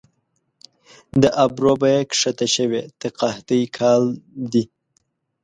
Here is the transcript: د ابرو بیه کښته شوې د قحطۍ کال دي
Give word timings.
د 1.21 1.23
ابرو 1.45 1.73
بیه 1.81 2.01
کښته 2.11 2.47
شوې 2.55 2.81
د 3.01 3.03
قحطۍ 3.19 3.63
کال 3.77 4.03
دي 4.51 4.63